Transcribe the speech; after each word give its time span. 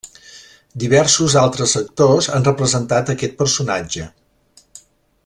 Diversos 0.83 1.35
altres 1.41 1.75
actors 1.81 2.31
han 2.37 2.49
representat 2.49 3.15
aquest 3.15 3.37
personatge. 3.43 4.09